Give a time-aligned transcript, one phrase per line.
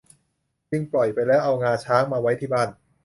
[0.71, 2.69] จึงปล่อยไปแล้วเอางาช้างมาไว้ที่บ้าน